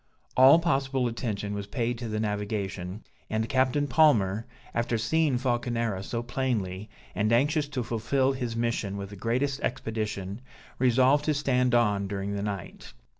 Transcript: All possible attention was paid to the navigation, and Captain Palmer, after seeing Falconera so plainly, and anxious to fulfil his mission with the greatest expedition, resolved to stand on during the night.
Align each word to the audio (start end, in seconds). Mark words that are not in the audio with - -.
All 0.35 0.57
possible 0.57 1.05
attention 1.07 1.53
was 1.53 1.67
paid 1.67 1.99
to 1.99 2.07
the 2.07 2.19
navigation, 2.19 3.03
and 3.29 3.47
Captain 3.47 3.85
Palmer, 3.87 4.47
after 4.73 4.97
seeing 4.97 5.37
Falconera 5.37 6.01
so 6.01 6.23
plainly, 6.23 6.89
and 7.13 7.31
anxious 7.31 7.67
to 7.67 7.83
fulfil 7.83 8.31
his 8.33 8.55
mission 8.55 8.97
with 8.97 9.11
the 9.11 9.15
greatest 9.15 9.59
expedition, 9.59 10.41
resolved 10.79 11.25
to 11.25 11.35
stand 11.35 11.75
on 11.75 12.07
during 12.07 12.33
the 12.33 12.41
night. 12.41 12.93